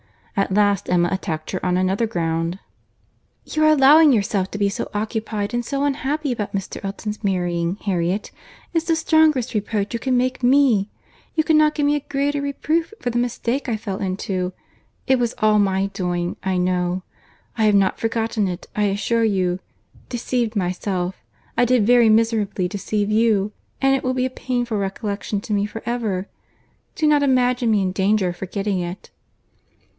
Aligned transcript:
At 0.35 0.51
last 0.51 0.89
Emma 0.89 1.09
attacked 1.11 1.51
her 1.51 1.63
on 1.63 1.77
another 1.77 2.07
ground. 2.07 2.57
"Your 3.45 3.67
allowing 3.67 4.11
yourself 4.11 4.49
to 4.49 4.57
be 4.57 4.69
so 4.69 4.89
occupied 4.95 5.53
and 5.53 5.63
so 5.63 5.83
unhappy 5.83 6.31
about 6.31 6.55
Mr. 6.55 6.83
Elton's 6.83 7.23
marrying, 7.23 7.75
Harriet, 7.85 8.31
is 8.73 8.85
the 8.85 8.95
strongest 8.95 9.53
reproach 9.53 9.93
you 9.93 9.99
can 9.99 10.17
make 10.17 10.41
me. 10.41 10.89
You 11.35 11.43
could 11.43 11.57
not 11.57 11.75
give 11.75 11.85
me 11.85 11.95
a 11.95 11.99
greater 11.99 12.41
reproof 12.41 12.91
for 12.99 13.11
the 13.11 13.19
mistake 13.19 13.69
I 13.69 13.77
fell 13.77 13.99
into. 13.99 14.53
It 15.05 15.19
was 15.19 15.35
all 15.37 15.59
my 15.59 15.87
doing, 15.87 16.35
I 16.41 16.57
know. 16.57 17.03
I 17.55 17.65
have 17.65 17.75
not 17.75 17.99
forgotten 17.99 18.47
it, 18.47 18.65
I 18.75 18.85
assure 18.85 19.23
you.—Deceived 19.25 20.55
myself, 20.55 21.17
I 21.55 21.65
did 21.65 21.85
very 21.85 22.09
miserably 22.09 22.67
deceive 22.67 23.11
you—and 23.11 23.95
it 23.95 24.03
will 24.03 24.15
be 24.15 24.25
a 24.25 24.31
painful 24.31 24.77
reflection 24.77 25.41
to 25.41 25.53
me 25.53 25.67
for 25.67 25.83
ever. 25.85 26.27
Do 26.95 27.05
not 27.05 27.21
imagine 27.21 27.69
me 27.69 27.83
in 27.83 27.91
danger 27.91 28.29
of 28.29 28.37
forgetting 28.37 28.79
it." 28.79 29.11